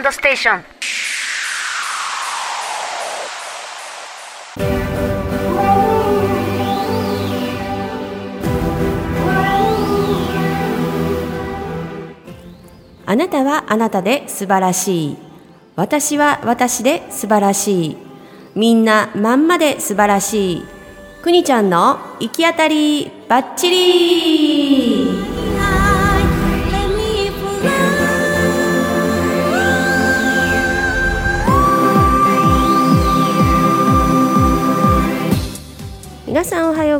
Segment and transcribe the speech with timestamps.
[0.00, 0.64] ンドステーション
[13.06, 15.18] あなたはあなたで素晴らしい。
[15.74, 17.96] 私は私で素晴らしい。
[18.54, 20.64] みんなまんまで素晴らしい。
[21.20, 24.99] くにちゃんの行き当たりばっちり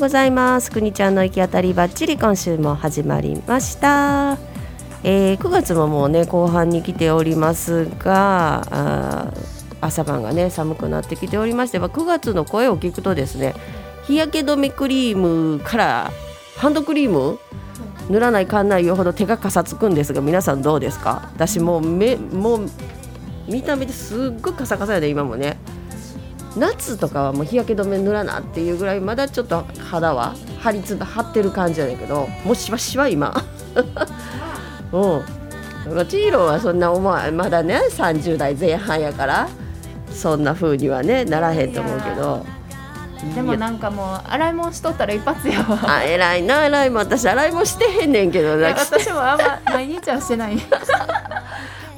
[0.00, 0.70] ございます。
[0.70, 4.38] くにちゃんの行き当たりばっちり今週も始まりました。
[5.04, 9.30] えー、9月ももうね後半に来ておりますが
[9.82, 13.54] 朝晩がね寒くなってきておりまして、ま、9月の声を聞くとですね
[14.06, 16.10] 日焼け止めクリームから
[16.56, 17.38] ハンドクリーム
[18.08, 21.28] 塗らないかんないよほど手がかさつくんですが皆さんどうですか？
[21.34, 22.70] 私もう目もう
[23.46, 25.58] 見た目ですっごいカサカサやで今もね。
[26.56, 33.34] 夏とかはもう日焼け止め塗らなっていうぐらいまだちょっと肌は張りつ張ってる感じやねんけどもうしばしば今。
[34.92, 35.22] うん。
[36.08, 39.48] チーロはそんな思わまだね30代前半やから
[40.12, 42.44] そんな風にはねならへんと思うけど。
[43.34, 45.78] でもなんかもう洗い物しとったら一発やわ。
[45.86, 46.90] あ偉いな洗い。
[46.90, 50.56] 物私洗い物してへんねんけど私もあんま毎日はしてない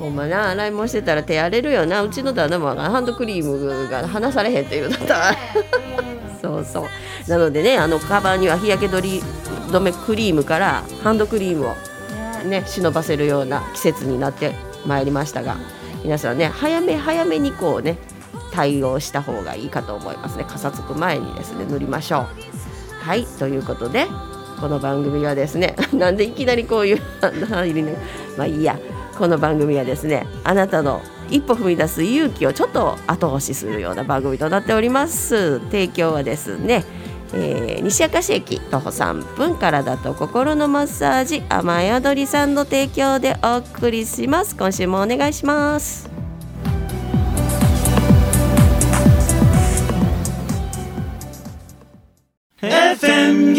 [0.03, 2.03] ほんまな洗い物してたら手荒れるよな。
[2.03, 5.37] うちの旦那もハンドクリームが離されへんっていうだった。
[6.43, 7.31] そうそう。
[7.31, 11.75] なのでねあのカバンには日焼け止めクリームからハンドクリームを
[12.45, 15.57] ね忍ばせるような季節になってまいりましたが
[16.03, 17.97] 皆さんね早め早めにこうね
[18.53, 20.43] 対応した方がいいかと思いますね。
[20.43, 22.27] かさつく前にですね塗りましょ
[23.03, 23.05] う。
[23.05, 24.09] はいということで
[24.61, 27.01] この番組はですね なんでいきなりこういう
[27.49, 27.97] 入りね
[28.37, 28.77] まあいいや
[29.19, 35.61] この番組はですねあなたの一歩踏み出す勇気をちょっと後押しするような番組となっております。
[35.67, 36.85] 提供はですね
[37.35, 44.55] えー、西明石駅徒歩3分体と心のマッサージ雨宿りさんの提供でお送りします。
[44.55, 46.11] 今週もお願いします。
[52.61, 53.55] FM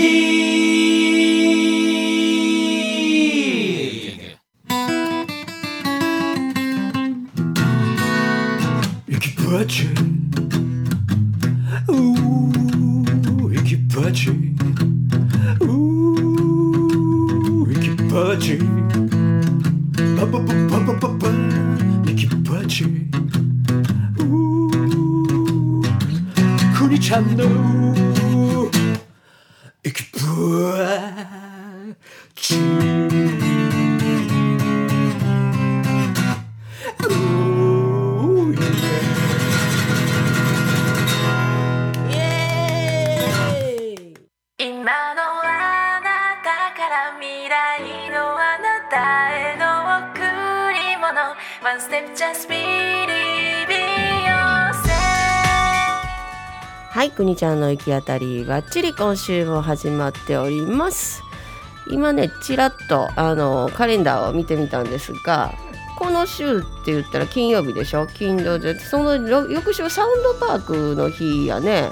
[56.91, 61.23] はい、くにちゃんの行き当たりばっちり今週も始まっております。
[61.87, 65.55] 今ねちらっとあのカレンダーを見てみたんですが
[65.97, 68.05] この週って言ったら金曜日でしょ？
[68.05, 69.15] 金土でその
[69.49, 71.89] 翌週サウンドパークの日やね。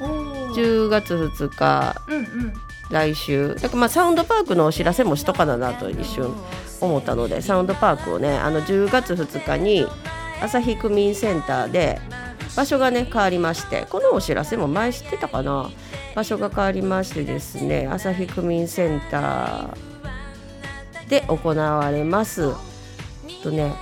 [0.00, 2.54] 10月2日、うんうん、
[2.88, 3.54] 来週。
[3.56, 6.34] だからまあサウンドパークのお知らせもしとかだなと一瞬
[6.80, 9.86] 思ったのでサウンドパークをねあの10月2日に
[10.40, 12.00] 旭区民センターで
[12.56, 15.70] 場所がね変わりましてこのお知らせも前知ってたかな？
[16.14, 22.52] 場所が変わりましてですね旭区民センターで行われます。
[23.42, 23.72] とね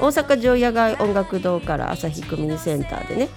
[0.00, 3.28] 大阪城野外音楽堂から旭区民センターでね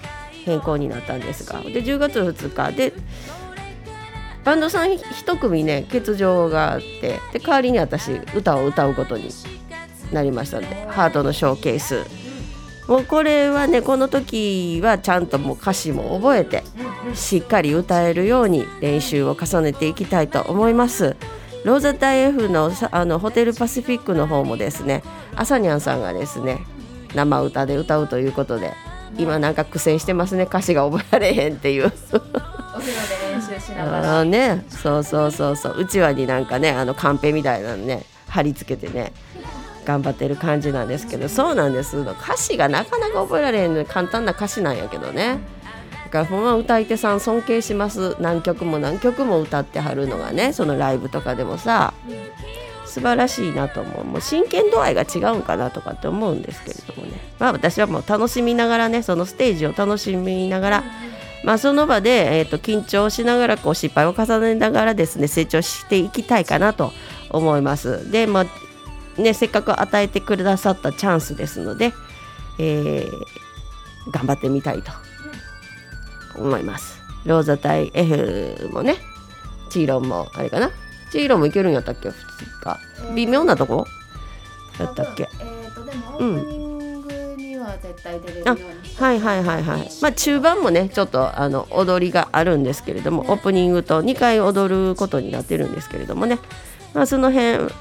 [0.44, 2.92] 変更になったんですがで10月2日で
[4.44, 9.28] バンドさん1組ね欠場があってで代わりに私歌を歌うことに
[10.12, 12.04] なりましたのでハートのショーケース。
[12.88, 16.64] もうこれはねこの時はちゃんともう歌詞も覚えて
[17.14, 21.16] しっかり歌えるように練習を重ねていきたいと思います。
[21.64, 25.04] ローザタイ F のあのホテルパシフィックの方もですね
[25.36, 26.58] あさにゃんさんがですね
[27.14, 28.72] 生歌で歌うということで
[29.16, 31.92] 今なんか苦戦してますね歌詞が覚えられへんっていう。
[33.34, 34.24] 練習しながら。
[34.24, 35.76] ねそうそうそうそう。
[35.78, 39.12] うちわになんかねあのカンペみたいなのね貼り付けてね
[39.84, 41.28] 頑張ってる感じなんですけど。
[41.28, 41.98] そうなんです。
[41.98, 43.84] 歌詞がなかなか覚えられへんの。
[43.84, 45.38] 簡単な歌詞なんやけどね。
[46.04, 48.16] だからほんま歌い手さん尊敬します。
[48.20, 51.94] 何曲も何曲も歌ってはるのがねそのライブとかでもさ
[52.84, 54.04] 素晴らしいなと思う。
[54.04, 57.18] もう真剣度合いが違うんかなとかって思うんですけれどもね。
[57.38, 60.84] まあ私はもう楽しみながらねそのステージを楽しみながら、
[61.44, 66.92] まあ、その場で、えー、と緊張しながらこう失敗を重ねながらですね成長していきたいかなと
[67.30, 68.10] 思います。
[68.10, 68.46] でま
[69.16, 71.92] あねせっかく与えてくださったチャンスですので、
[72.58, 73.10] えー
[74.10, 74.90] 頑張ってみたいと
[76.36, 77.00] 思います。
[77.24, 78.96] ローザ対 F もね
[79.70, 80.72] チーロンもあれかな？
[81.12, 82.10] チーロンもいけるんやったっけ？
[82.10, 82.80] 普通か
[83.14, 83.86] 微妙なとこ？
[84.80, 85.28] やったっけ？
[85.38, 86.18] えー、とでも
[87.72, 88.62] は絶対出れるように。
[88.96, 89.88] はいはいはいはい。
[90.00, 96.38] まあ中盤もねちょっとあの踊りがあるんですけれどもオープニングと2回踊ることになってるんですけれどもね。
[96.94, 97.72] まあその辺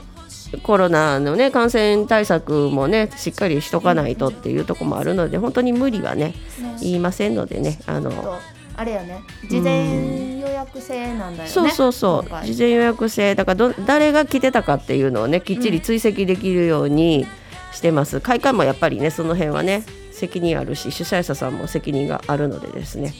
[0.64, 6.76] コロナのね感染対策もねしっかりしとかないとっていうところもあるので本当に無理はねね。
[6.82, 8.38] 言いませんのでねあのと
[8.76, 12.46] あれやね事前予約制なんだよね、そうそうそう。
[12.46, 13.36] 事前予約制。
[13.36, 17.28] だからど誰が来てたかっていうのをねきっちり追跡できるように
[17.72, 23.14] してます、会館もやっぱりねその辺はね責任あるし主催者さんも責任があるのでですね、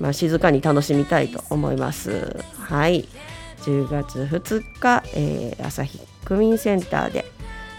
[0.00, 2.36] まあ、静かに楽しみたいと思います。
[2.58, 3.08] はい。
[3.62, 7.24] 10月2日、えー、朝日区民センターで。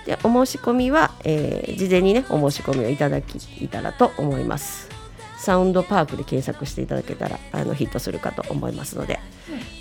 [0.05, 4.89] でお申し込みは、えー事前にねお申し込みをいただきいたらと思います。
[5.37, 9.19] サウンドパークで検索していただけたらあのヒットするかと思いますので、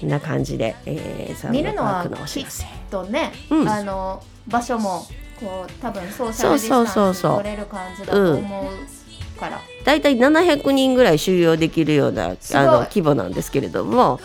[0.01, 3.69] こんな感じで、えーサウン見るのはドパークのお知きっらせとね、うん。
[3.69, 5.07] あの場所も
[5.41, 14.21] こう多分ソーシャルディスそうタンスそうそうそう取れる感じだと思うから、だいたい700人ぐらい収容できるようなあの規模なんですけれども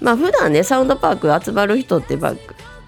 [0.00, 2.34] まあ普段ねサウンドパーク集まる人って、まあ、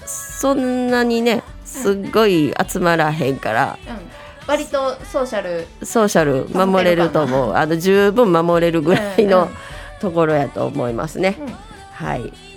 [0.07, 5.67] そんなにねすっごい集まらへんから、うん、割とソーシャル。
[5.87, 7.55] ソーシャル守れると思う。
[7.55, 9.57] あの十分守れるぐらいのうんうん。
[10.01, 11.37] ところやと思いますね。
[11.39, 11.55] うん。
[11.93, 12.52] はい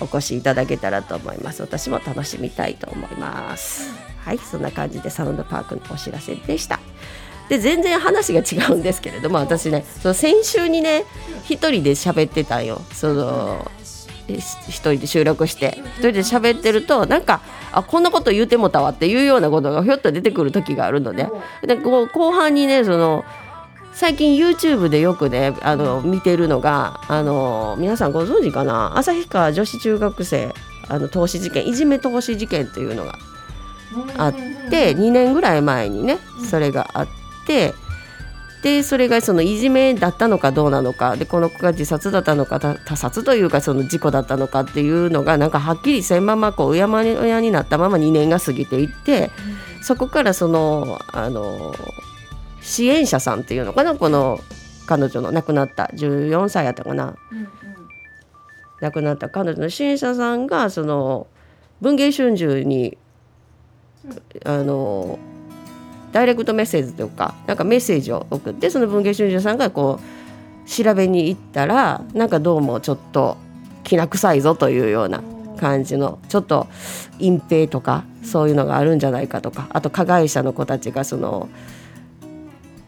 [0.00, 1.62] お越しいただけたらと思います。
[1.62, 3.94] 私も楽しみたいと思います。
[4.20, 6.80] はいそんな感じでサウンドパークのお知らせでした。
[7.48, 11.04] で全然話が違うんですけれども私ねその先週にね
[11.44, 12.82] 一人で喋ってたんよ。
[12.92, 13.70] その
[14.28, 15.78] 一人で収録して。
[15.98, 17.40] 一人で喋ってるとなんか
[17.72, 21.28] あこんなこと言うてもたわっていうようなことがひょっと出てくる時があるので
[21.62, 23.24] でこう後半にねその
[23.96, 28.98] 最近 YouTube でよくねあの見てるのがあの皆さんご存知かな？
[28.98, 30.54] 旭川女子中学生
[30.88, 33.18] あの投資事件いじめ投資事件というのが
[34.18, 34.34] あっ
[34.70, 36.18] て2年ぐらい前にね
[36.50, 37.08] それがあっ
[37.46, 37.72] て
[38.62, 49.30] でそれがそのいじめだったのかどうなのかでこの子が自殺だったのかた他殺というかその事故だったのかっていうのがなんかはっきりせんままこううやま親になったまま2年が過ぎていって
[49.80, 51.74] そこからそのあの
[52.66, 54.40] 支援者さんっていうのかなこの
[54.86, 57.16] 彼女の亡くなった14歳やったかな。
[57.30, 57.48] うんうん。
[58.80, 61.28] 亡くなった彼女の支援者さんがその
[61.80, 62.98] 文藝春秋に
[64.44, 65.18] あの
[66.12, 73.36] ダイレクトメッセージというかなんかメッセージを送ってその文藝春秋さんがこう調べに行ったらなんかどうもちょっと
[73.84, 75.22] きな臭いぞというような
[75.56, 76.66] 感じのちょっと
[77.20, 81.48] 隠蔽とかそういうのがあるんじゃないかとかあと加害者の子たちがその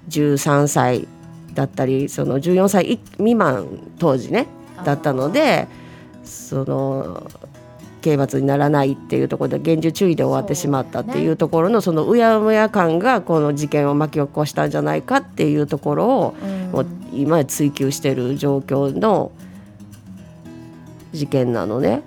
[0.08, 1.08] 13歳
[1.54, 3.66] だったりその14歳い未満
[3.98, 4.46] 当時ね
[4.84, 5.68] だったので
[6.24, 7.30] その
[8.00, 16.58] 刑罰にならないっていうところで厳重注意で終わってしまったっていうところのそのうやむや感がこの事件を巻き起こしたんじゃないかっていうところをうん。
[16.70, 19.32] もう今追及してる状況の
[21.12, 22.02] 事件なのね。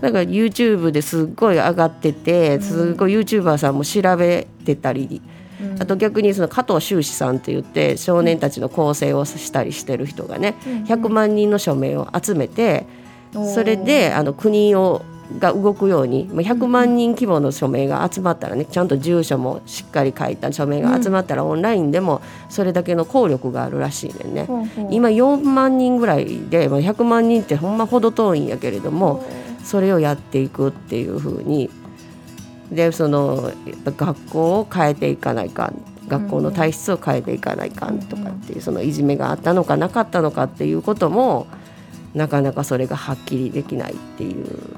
[0.00, 5.22] だから YouTube ですっごい上がっててすごい YouTuber さんも調べてたり
[5.60, 5.82] うん。
[5.82, 10.84] あと逆にその加藤修士さんって言って少年たちの構成をしたりしてる人がねうん。
[10.84, 12.86] 100万人の署名を集めて
[13.32, 15.02] それであの国を
[15.38, 24.48] が動くようにまあ100万人規模の署名が集まったらねちゃんと住所もしっかり書いた署名が集まったらオンラインでもそれだけの効力があるらしいねんね。
[24.90, 29.24] 今4万人ぐらいでまあ100万人ってほんまほど遠いんやけれども
[29.64, 31.70] それをやっていくっていう風に
[32.70, 33.52] でその
[33.84, 41.46] 学校を変えていかないかん学校の体質を変えていかないかんとかっていうそのいじめがあったのかなかったのかっていうことも
[42.14, 44.76] なかなかそれがはっきりできないっていう。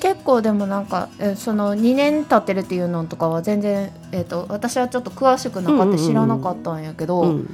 [0.00, 7.50] 結構でもなんかえその2年経ってるっていうのとかは全然、えー、と私はちょっと詳しくなかって知らなかったんやけど、うん。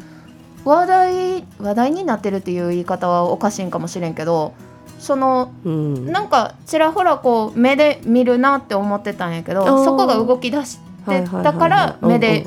[0.64, 4.52] 話題話題になってるっていう言い方はおかしいんかもしれんけど
[4.98, 6.12] そのうん。
[6.12, 12.46] なんかちらほらこう目で見るなって思ってたんやけどそこが動き出してたから目で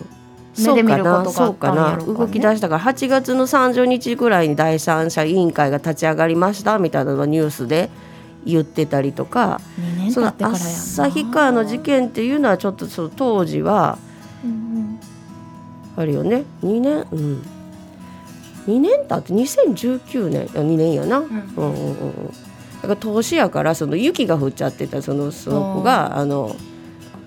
[0.58, 7.89] 目で見ることがあったんやろうかね動き出したから8月の30日ぐらいに第三者委員会が立ち上がりましたみたいなのがニュースで
[8.46, 10.70] 言ってたりとか2年その経ってからやんな。
[10.70, 13.98] 旭川の事件っていうのはちょっとその当時は
[14.44, 15.00] うん
[15.96, 16.46] あれよね。
[16.63, 17.08] 2年？
[17.12, 17.59] うん
[18.68, 20.44] 2年経って2019年。
[20.44, 21.25] あ2年やな、うん。
[21.28, 26.56] んうんうんうん、だから投資やからその雪が降っちゃってたそのその子があの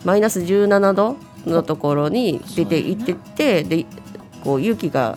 [0.04, 3.86] マイナス17度のところに出て行ってて、で
[4.44, 5.16] こう雪が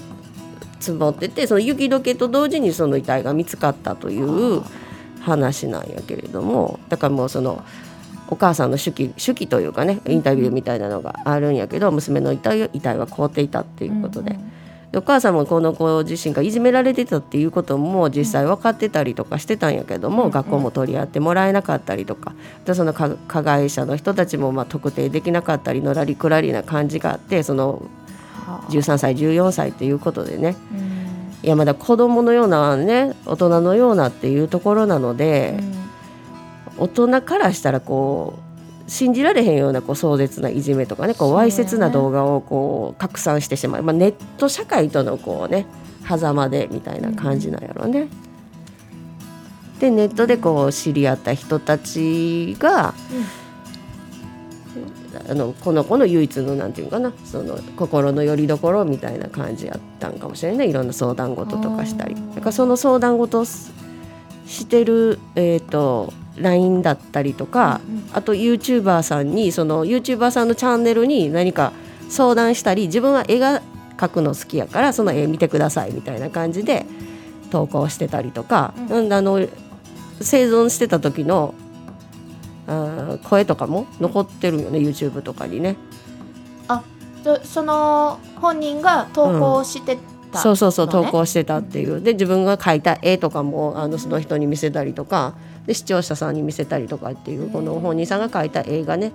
[0.80, 4.62] 積もっててその雪解けと同時にその遺体が見つかったという
[5.22, 7.64] 話なんやけれどもだからもうその
[8.28, 14.32] お母さんの手記手記というかねインタビューみたいなのがあるんやけど娘の遺体遺体は凍っていたっていうことで。
[14.32, 14.55] うんで
[14.94, 22.34] お母さんもこの子自身がいじめられてたっていうことも実際分かってたりとかしてたんやけども、うん学校も取り合ってもらえなかったりとか。
[22.66, 27.84] でその加加害者の人たちもまあ特定できなかったりのらりくらりな感じがあってその
[28.46, 28.72] はあ。
[28.72, 30.56] 13歳14歳っていうことでね。
[30.72, 30.86] うん。
[31.44, 35.60] いやまだ子供のようなね大人のようなっていうところなので、
[36.78, 38.45] 大人からしたらこう
[38.88, 45.66] 信じられへんようなこう壮絶ないじめとかねこうわいせつな動画をこう拡散してしまう、まあ、ネット社会とのこうね
[46.08, 48.08] 狭間でみたいな感じなんやろうね。
[49.80, 52.94] でネットでこう知り合った人たちが、
[55.30, 62.16] あのこの子の唯一のなんていうのかなその心の拠り所みたいな感じやったんかもしれないいろんな相談事とかしたり。
[62.16, 68.10] からその相談事してる、えー、と LINE だったりとか、うんうん。
[68.14, 71.74] あと YouTuber さんにその YouTuber さんのチャンネルに何か
[72.10, 73.62] 相談したり自分は絵が
[73.98, 76.86] 描くの好きやからその絵見てくださいみたいな感じで
[77.50, 79.14] 投稿してたりとか、うん。
[79.14, 79.40] あの
[80.22, 81.54] 生存してた時の
[82.68, 85.78] あー声とかも残ってるよね YouTube とかにね。
[87.26, 89.98] そその本人が投稿して
[90.32, 92.00] た、そうそうそうのね投稿してたっていう。
[92.00, 95.34] で自分が描いた絵とかもあのその人に見せたりとか
[95.66, 99.12] で視聴者さんに見せたりとかっていうこの本人さんが描いた絵がね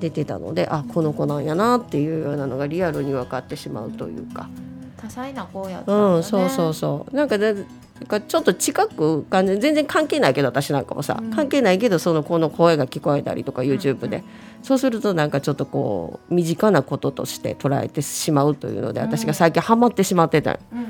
[0.00, 4.48] 出てたのであこの子なんやなっていうようなのがリアルに分かってしまうというか。
[4.96, 6.16] 多彩な子やったんだね。
[6.16, 7.16] うんそうそうそう。
[7.16, 7.64] なんかでなん
[8.06, 11.30] かちょっと近く感じ全然関係ないけど私なんかもさ、うん。
[11.30, 14.24] 関係ないけどその子の声が聞こえたりとか YouTube で、うん。
[14.62, 20.52] そうするとなんかちょっとこう身近なこととして捉えてしまうというので私が最近ハマってしまってた。
[20.52, 20.86] んうんうん。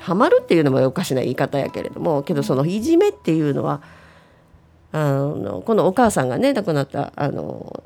[0.00, 3.82] ハマるっていうのもおかしな言い方やけれどもけどそのいじめっていうのは
[4.92, 7.82] あのこのお母さんがね亡くなったあの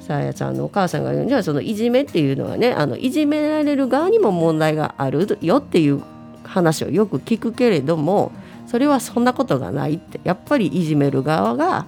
[0.00, 6.02] さやちゃんのお母さんが言うんじゃそのいじめっていうのはねあのいじめられる側にも問題があるよっていう
[6.44, 8.30] 話をよく聞くけれども
[8.66, 11.86] それはそんなことがないってやっぱりいじめる側が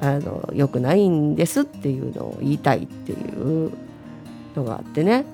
[0.00, 3.72] あの良くないんですっていうのを言いたいっていう
[4.54, 5.24] のがあってね。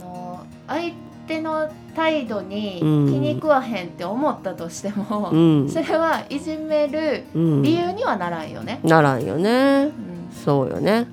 [0.00, 0.92] あの相
[1.26, 3.20] 手の態度に気うん。
[3.20, 5.68] に食わへんって思ったとしても、うん。
[5.68, 7.62] それはいじめるうん。
[7.62, 8.80] 理由にはならんよね。
[8.82, 9.84] ならんよね。
[9.84, 9.92] うん。
[10.44, 11.06] そうよね。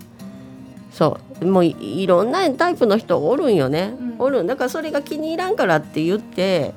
[0.91, 1.45] そう。
[1.45, 4.15] もういいろんなタイプの人おるんよね、うん。
[4.19, 4.47] おるん。
[4.47, 6.73] だからそれが気に入らんからって言って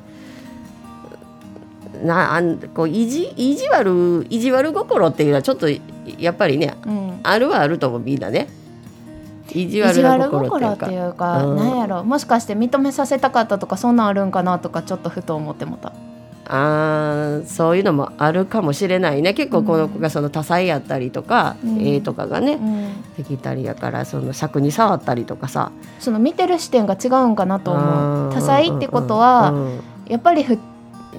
[2.03, 5.69] なあんこう意地意地悪意地悪心っていうのはちょっと
[6.19, 7.21] やっぱりねうん。
[7.23, 8.49] あるはあると思うみんなね
[9.55, 15.93] 意地意悪心っていうかいうなんやろもしかして認めさせたかったとかそんなんあるんかなとかちょっとふと思ってもた。
[16.47, 19.33] あーそういうのもあるかもしれないね。
[19.33, 21.87] 結構この子がその多彩やったりとか、うん。
[21.87, 23.03] 絵とかがねうん。
[23.17, 25.73] できたりやからその尺に触ったりとかさ。
[26.01, 28.27] その見てる視点が違うんかなと思う。
[28.27, 29.81] うん多彩ってことは、うん。
[30.07, 30.59] やっぱりふ、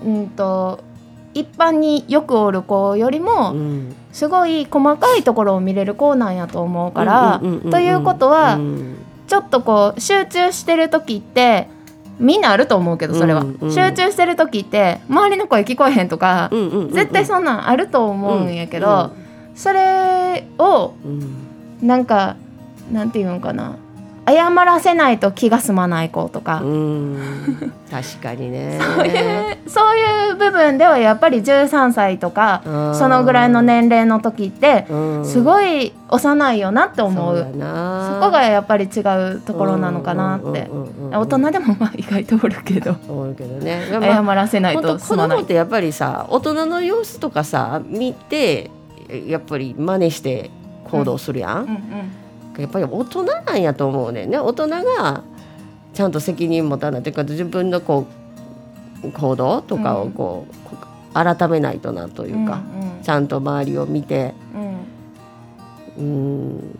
[0.05, 0.83] うん、と
[1.33, 8.95] 一般によくおる子よりも、うんすごい細かいところを見れる子なんやと思うから、うんうんうんうんということは、うん
[9.27, 11.67] ちょっとこう集中してる時って
[12.19, 19.11] みんなあると思うけどそれは、うんうん集中してる時って周りの声聞こえへんとか、うんうんうんうん絶対そんなんあると思うんやけど、
[19.55, 21.35] それをうん
[21.85, 22.37] なんか
[22.89, 23.75] なんていうんかな
[24.27, 27.19] 謝らせないと気が済まない子とか、うん。
[27.91, 28.79] 確かにね。
[28.87, 32.95] そういうそういう部分ではやっぱり13歳とかうん。
[32.95, 35.25] そのぐらいの年齢の時ってうん。
[35.25, 37.37] すごい幼いよなって思う。
[37.37, 37.45] そ
[38.19, 40.45] こがやっぱり違うところなのかなって。
[40.45, 42.95] うんうんうんうん大人でもまあ意外とおるけど。
[43.07, 43.83] おるけどね。
[43.89, 45.37] 謝らせないと済まない。
[45.37, 48.71] 供ってやっぱりさ大人の様子とかさ見て
[49.27, 50.49] やっぱり真似して
[50.91, 51.75] 行動するやん、うんうん
[52.61, 54.39] やっぱり大人なんやと思うねんね。
[54.39, 55.23] 大人が
[55.93, 58.05] ちゃんと責任持たないというか自分のこ
[59.03, 64.33] う行動とかをこう、こう改めないとなというか、うんちゃんと周りを見て。
[65.97, 66.03] うん。
[66.03, 66.09] う
[66.61, 66.79] ん。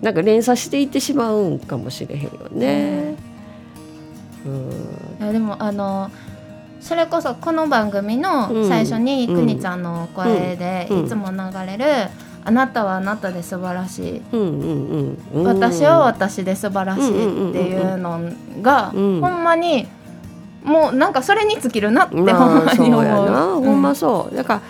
[0.00, 3.16] なんか連鎖していってしまうんかもしれへんよね。
[4.46, 4.70] うん。
[5.18, 6.08] いやでもあの
[6.80, 9.34] それこそこの番組の最初にうん。
[9.34, 11.04] くにちゃんの声でうん。
[11.04, 11.84] いつも流れる
[12.44, 15.44] 「あなたはあなたで素晴らしい」うんうんうん。
[15.44, 18.20] 私は私で素晴らしいっていうの
[18.62, 19.86] が、うんほんまに
[20.64, 23.02] もうなんかそれに尽きるなってほんまあまに思う。
[23.02, 23.64] そうやな、うん。
[23.64, 24.36] ほんまそう。
[24.36, 24.60] だから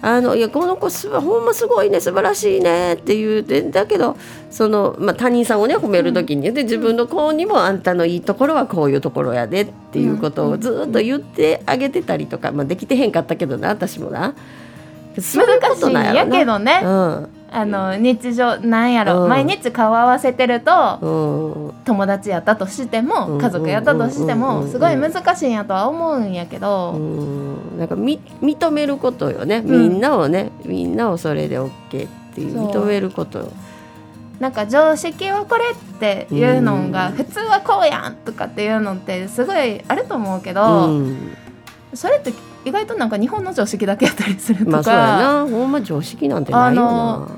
[0.00, 4.16] あのいやこの子すばほんますごいね素晴らしいねっていうでだけど
[4.50, 14.34] その、まあ、他人さんをね褒める時に、で自分の子にもあんたのいいところはこういうところやでっていうことをずっと言ってあげてたりとか、まあ、できてへんかったけどな私もな。
[15.20, 17.28] そういうこ難しいんとなんやけどね、うん。
[17.50, 19.28] あの日常なんやろ、うん。
[19.28, 21.74] 毎日顔合わせてるとうん。
[21.84, 23.40] 友達やったとしても、うん。
[23.40, 27.78] 家族やったとしてもすごい難しいんやとは思うんやけど、うん。
[27.78, 29.58] なんかみ認めることよね。
[29.58, 29.88] うん。
[29.90, 31.70] みんなをね、みんなをそれで OK っ
[32.34, 32.68] ていう。
[32.68, 33.48] 認めることよ。
[34.40, 41.36] なんか常識はこれっていうのが、普通はこうやんとかっていうのってすごいあると思うけど、うん。
[41.94, 42.32] それって
[42.64, 45.46] 意外となんか日本の常識だけやったりするとか、まあそうやな。
[45.48, 47.28] ほんま常識なんてないよな。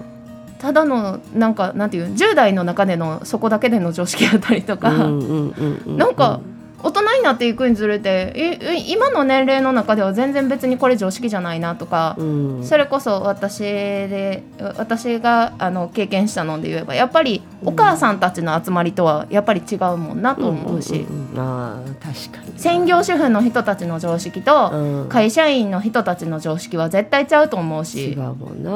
[0.59, 5.97] ただのなんかなんていう10代の中でのそこだけでの常識やったりとか、うんうんうんうん。
[5.97, 6.41] なんか
[6.83, 12.65] 大人になっていくにつれて今の年齢の中では全然別にこれ常識じゃないなとか、うん。
[12.65, 14.43] それこそ私で
[14.77, 22.59] 私があの経験したので言えばやっぱりお母さんたちの集まりとはやっぱり違うもんなと思うし、んんうんああ確かに。
[22.59, 25.09] 専業主婦の人たちの常識と、うん。
[25.09, 28.71] 会社員の人たちの常識は絶対ちゃうと思う違しうもんな。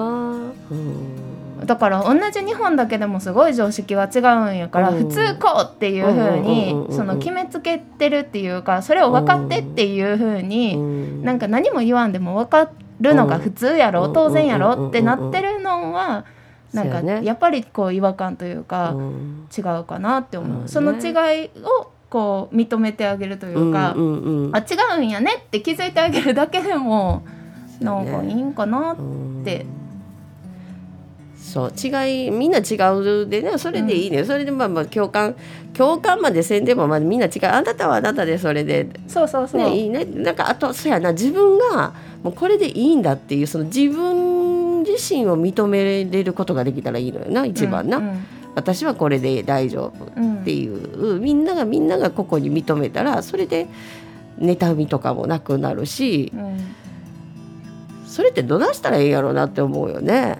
[0.71, 5.09] うんだから同じ日本だけでもすごい常識は違うんやから、うん。
[5.09, 11.23] 普通こうっていう風うにその決めつけてるっていうかそれを分かってっていう風に、うん。
[11.23, 12.71] なんか何も言わんでも分か
[13.01, 16.25] るのが普通やろ、うん当然やろってなってるのは
[16.73, 27.25] なんかやねやっぱりこう違和感というかうん違うかなって思う、うんその違いをこう認めてあげるというか、あ違うんやねって気づいてあげるだけでも
[27.81, 29.84] なんかいいんかなって、うん
[31.45, 35.37] そう違いみんな違うでねそれでいいね、それでまあまあ共感
[35.75, 37.47] 共感までせんでもまあみんな違う。
[37.47, 40.07] あなたはあなたでそれでそうそうそう、ね、いいね。
[40.07, 41.13] なんかあとそうやな。
[41.13, 48.27] 自分がもうこれでいいんだっていうその自分自身を認めれることができたらいいのよな一番な、うん
[48.57, 53.67] 私はこれで大丈夫うんっていう、みんながみんながここに認めたらそれで
[54.39, 56.75] 妬みとかもなくなるしうん。
[58.07, 60.39] それってどないしたらいいんやろうなって思うよね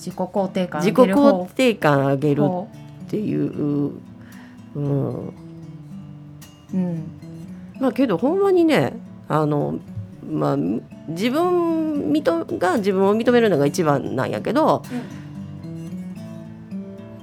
[0.00, 2.68] 自己肯定感自己上げる方肯定感上げる法
[3.04, 3.92] っていう、
[4.74, 5.34] うん、
[6.72, 7.02] うん。
[7.78, 8.94] まあけどほんまにね
[9.28, 9.78] あの
[10.26, 10.56] まあ
[11.08, 14.82] 自分認が自分を認めるのが一番なんやけど、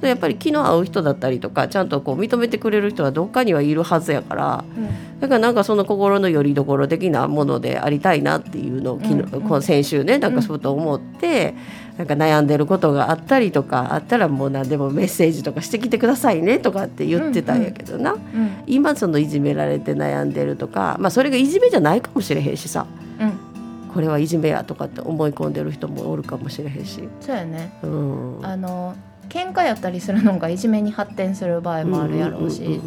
[0.01, 5.19] やっぱり気の合う人だったりとかちゃんとこう認めてくれる人はどっかにはいるはずやからうん。
[5.19, 11.53] だからなんかその心の拠り所的なものでありたいなっていうのを昨日、うんうんこの先週ねなんかふと思って、
[11.97, 18.13] なんか悩んでることがあったりとかあったらもう何でもメッセージとかしてきてくださいねとかって言ってたんやけどな。
[18.13, 18.63] うん。
[18.67, 22.85] 今そのいじめられて悩んでるとか、まあ、それがいじめじゃないかもしれへんしさ。
[23.19, 23.47] うん。
[23.93, 27.73] これはいじめやとかって思い込んでる人もおるかもしれへんし、そうやね。
[27.81, 28.95] うん、あの
[29.29, 32.79] 喧嘩やったりするのがいじめに発展する場合もあるやろうし。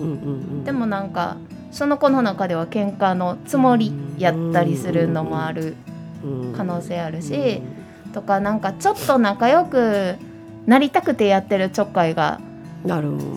[0.65, 1.37] でもなんか
[1.71, 5.77] その子の中では喧嘩のつもりやったりするのもある
[6.57, 7.63] 可能性あるし。
[8.13, 10.17] とかなんかちょっと仲良く
[10.67, 12.41] なりたくてやってるちょっかいが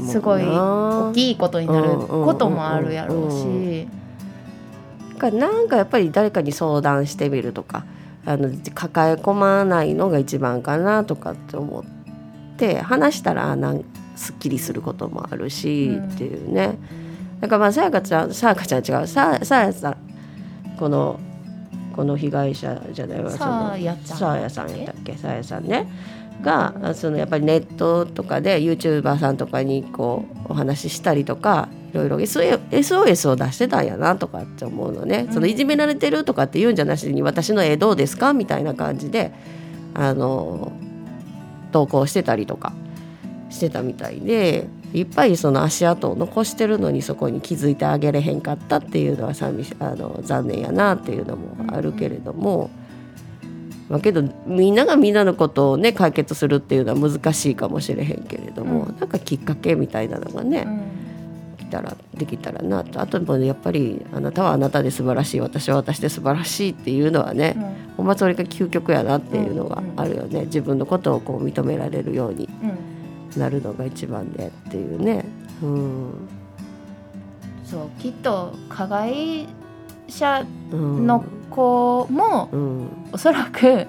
[0.07, 3.87] すごい大いきいことになることもあるやろうし。
[5.31, 7.85] なんかやっぱり誰かに相談してみるとか
[8.25, 12.02] あの抱え込まないのが一番かなとかって思って
[12.83, 13.83] 話したらなん
[14.15, 16.09] すっきりすることもあるし、うん。
[16.09, 16.77] っていうね。
[17.41, 19.07] だからまあさやかちゃんさやかちゃん違う。
[19.07, 19.97] ささやさん
[20.77, 21.19] この
[21.95, 23.31] この被害者じゃないわ。
[23.31, 25.15] そさやちゃんさあやさんやったっけ？
[25.17, 25.87] さあやさんね。
[26.41, 38.33] がそのやっぱりネットとかで YouTuber さんとかにこうお話ししたりとかいろいろ SOS を出してたんやなとかって思うのね、そのいじめられてるとかって言うんじゃなしに私の絵どうですか？
[38.33, 39.31] みたいな感じで
[39.93, 40.73] あの
[41.73, 42.71] 投稿してたりとか
[43.49, 52.69] してたみたいでいっぱいその足跡を残してるのにそこに気づいてあげれへんかったっていうのは寂しあの残念やなっていうのもあるけれども。
[53.89, 61.02] まあ、けどみんながみんなのことをね解決するっていうのは難しいかもしれへんけれども、うんなんかきっかけみたいなのがね、来
[61.73, 63.01] たらできたらなと。
[63.01, 67.55] あともやっぱりあなたはあなたで素晴らしい私は私で素晴らしいっていうのはね、
[67.97, 68.05] ほん。
[68.05, 72.47] まそれが究極やなっていうのがあるよね、自分のことをこう認められるように
[73.33, 73.39] うん。
[73.39, 75.25] なるのが一番でっていうね。
[75.63, 76.11] うん。
[77.65, 79.47] そうきっと加害
[80.07, 83.87] 者の子も、うん、おそらく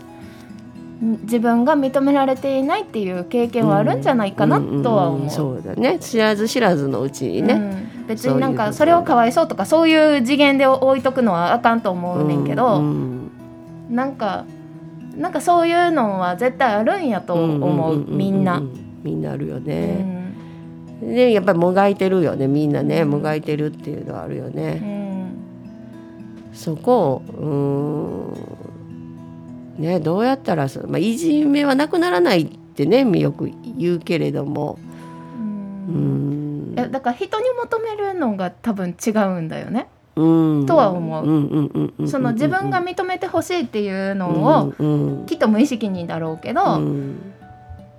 [1.00, 5.18] 自分が認められていないっていう経験はあるんじゃないかなとは思う。
[5.18, 5.98] うんうん、そうだね。
[5.98, 12.80] 知らず知らずのうちにね、別になんかそれをかわいそうとかそういう次元で置いとくのはあかんと思うねんけど、
[13.90, 14.44] なんか
[15.16, 18.62] なんかそういうのは絶対あるんやと思うみんな。
[19.02, 20.33] みんなあるよね。
[21.02, 22.46] ねやっぱりもがいてるよね。
[22.46, 25.04] みんなね、もがいてるっていうのはあるよね。
[26.54, 28.63] そこをうん
[29.79, 34.79] ねどうやったらまあ、いじめはなくならないってねよく言うけれども。
[35.89, 36.75] うん。
[36.75, 39.89] だから人に求めるのが多分違うんだよね。
[40.15, 42.09] とは思う。
[42.09, 46.81] その自分が認めてほしいっていうのをきっと無意識にだろうけど、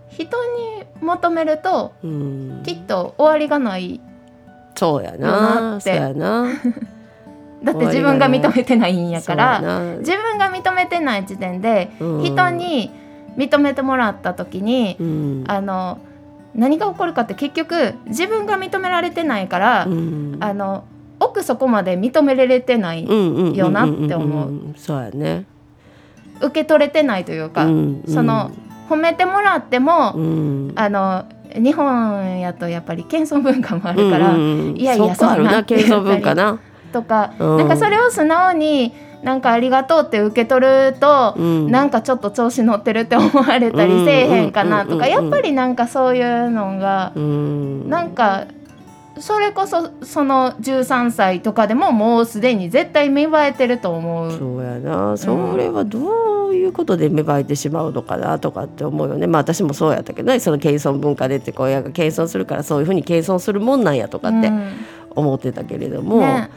[0.10, 1.94] 人に求めると
[2.64, 4.00] きっと終わりがない
[4.76, 6.48] そうやなそうやな
[7.66, 9.60] だって自分が認めてないんやから
[10.00, 12.92] 自分が認めてない時点で人に
[13.36, 14.96] 認めてもらった時に、
[15.48, 16.00] あの
[16.54, 20.86] 何が起こるかって結局自分が認められてないから、あの
[21.20, 24.74] 奥底まで認められてないよなって思う。
[24.78, 25.46] そうやね。
[26.42, 28.52] 受け取れてないというか、うんうん、その
[28.90, 31.26] 褒めてもらっても、うん、あの
[31.56, 36.60] 日本やとやっぱり謙遜文化もあるから、うんうん、いやいやそんな謙遜文化な
[36.96, 48.46] とか、うん、なんかそれを素直になんかありがとうって受け取ると、うん、なんかちょっと調子乗ってるって思われたりせえへんかなとか、やっぱりなんかそういうのが、うん、なんか
[49.20, 54.32] それこそその13歳とかでももうすでに絶対芽生えてると思う。
[54.32, 55.18] そうやな。
[55.18, 59.28] それはどういうことで芽生えてしまうのかなとかって思うよね。
[59.28, 60.40] まあ私もそうやったけどね。
[60.40, 64.52] その謙遜文化でって親が謙遜するからそういうふうに謙遜するもんなんやとかって
[65.16, 66.50] 思ってたけれども、ね、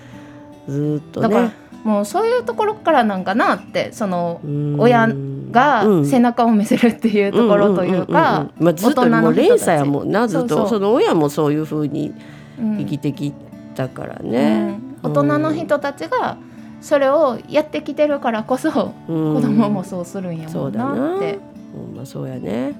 [0.68, 1.52] ずっとね。
[1.84, 4.40] もうそういうところからなんかなってその
[4.78, 5.08] 親
[5.50, 10.68] が背中を見せるっていうところというかずっともう連鎖やもんなずっと。
[10.68, 12.12] その親もそういうふうに。
[12.60, 13.32] 生きてき
[13.74, 16.38] たからね、うん、大人の人たちが
[16.80, 21.38] それをやってきてるからこそ、子供もそうするんやもんなって。
[21.74, 22.74] うん、まあ、そうやね。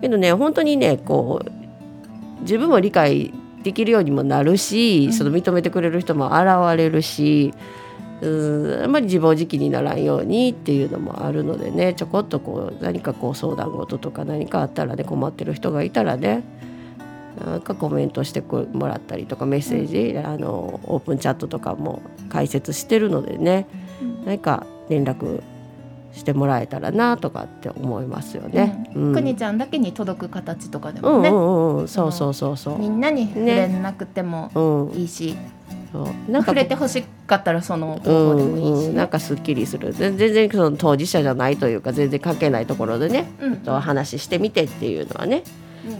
[0.00, 7.52] けどね本当にねこう自分も理解できるようにもなるし、その認めてくれる人も現れるし
[8.20, 16.42] うんあんまり自暴自棄にならんようにっていうのもあるのでねちょこっとこう何かこう相談事とか何かあったらね困ってる人がいたらね
[17.44, 23.68] なんかコメントしてもらったりとかメッセージ、うん、あのオープンチャットとかも解説してるのでね、
[24.02, 25.42] うん、何か連絡
[26.12, 28.90] してもらえたらなとかって思いますよね。
[28.94, 31.28] うん、くにちゃんだけに届く形とかでもね。
[31.28, 32.78] うんうん、そうそうそうそう。
[32.78, 35.34] みんなに触れなくてもいいし。
[35.34, 35.58] ね
[35.92, 36.30] そう。
[36.30, 38.70] なんか触れてほしかったらその方法でもいいし、ね。
[38.70, 39.92] うんうん、なんかすっきりする。
[39.92, 45.42] 全然その当事者じゃないというか全然関係ないところでね、うん、と話してみてっていうのはね、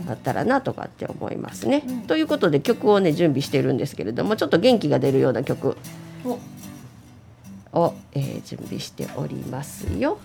[0.09, 1.83] あったらなとかって思いますね。
[1.87, 5.77] うん、ということで曲をね準備してるんですけれどもちょっと元気が出るような曲
[7.79, 10.19] を、えー、準備しておりますよ。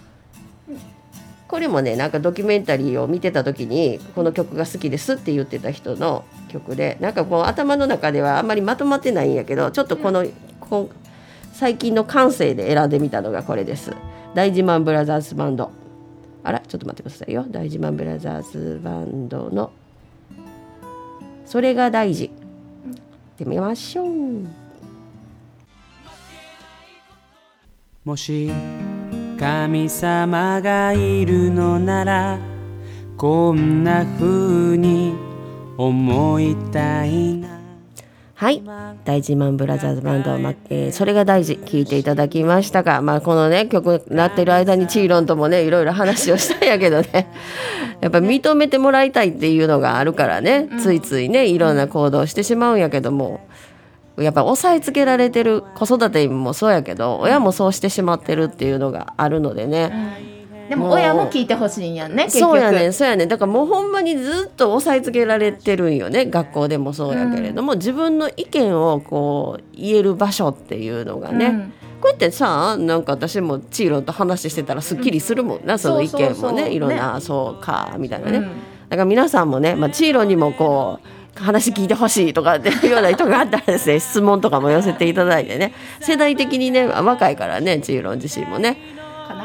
[1.47, 10.25] これもねなんかドキュメンタリーを見てた時にこの曲が好きですって言ってた人の曲でなんかこう頭の中ではあんまりまとまってないんやけどちょっとこの、
[10.59, 10.89] こ
[11.53, 13.93] 最近の感性で選んでみたのがこれです。
[14.33, 15.71] 大自慢ブラザーズバンド。
[16.43, 17.45] あらちょっと待ってくださいよ。
[17.47, 19.71] 大事マンブラザーズバンドの
[21.45, 22.25] 「それが大事」
[23.33, 24.62] ってみましょう
[28.05, 28.51] もし
[29.39, 32.37] 神様がいるのなら
[33.15, 35.15] こんな風に
[35.77, 37.61] 思いたいな。
[38.35, 38.61] はい。
[39.05, 47.31] 大事マンブラザーズバンド、まえー、それが大事聞いていただきましたが、まあ、このね曲なってる間にチーロンともねいろいろ話をしたんやけどね。
[48.01, 53.39] やっぱ認めてもらいたいっていうのがあるからね、ついついねいろんな行動してしまうんやけども。
[54.17, 60.33] やっぱ押さえつけられてる子育てもそうやけど親もそうしてしまってるっていうのがあるのでね。
[60.69, 76.71] でも親も聞いてほしいんやねそうやねそうやねだからもうほんまにずっと押さえつけられてるんよね学校でもそうやけれども、うん、自分の意見をこう言える場所っていうのがね、うん、こうやってさなんか私もチーロンと話してたらすっきりするもんな、うん、その意見もね。
[76.71, 78.39] いろんな、ね、そうかみたいなね、
[78.89, 88.77] だから皆さんもね、まあ、チーロンにもこう話聞いてほしいとかっていうような人があったらですね質問とかも寄せていただいてね世代的にね若いからねチーロン自身もね。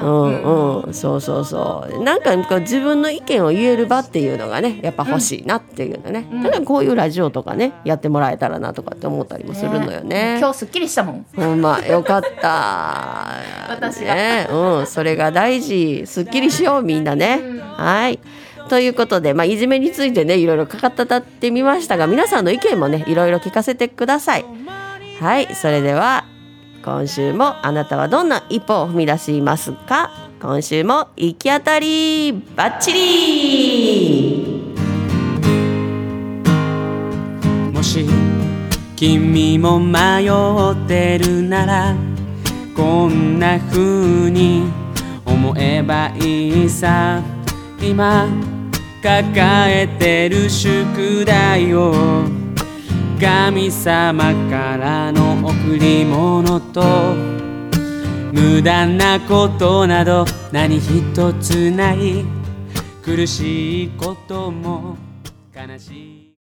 [0.02, 10.36] うんうん、そうそうそうなんかこう自分の意見を言える場っていうのがねやっぱ欲しいなっていうのね、うんだからこういうラジオとかねやってもらえたらなとかって思ったりもするのよね。
[10.38, 11.26] 今日すっきりしたもん。
[11.34, 13.34] ほんまよかった。
[13.74, 16.04] 私がね、うん、それが大事。
[16.06, 17.40] すっきりしようみんなね。
[17.42, 18.18] うんはい。
[18.68, 24.44] ということで、まあ、いじめについてねいろいろかかったたってみましたが皆さんの意見もねいろいろ聞かせてください。
[25.20, 26.24] はいそれでは
[26.84, 30.10] 今週もあなたはどんな一歩を踏み出しますか？
[30.40, 34.62] 今週も行き当たりバッチリ！
[37.72, 38.06] もし
[38.94, 40.30] 君も迷っ
[40.86, 41.96] てるなら
[42.76, 44.70] こんな風に
[45.26, 47.22] 思えばいいさ。
[47.80, 48.26] 今
[49.08, 51.94] 抱えてる宿題を
[53.18, 57.14] 神様からの贈り物と
[58.34, 62.26] 無駄なことなど何一つない
[63.02, 64.98] 苦しいことも
[65.56, 66.17] 悲しい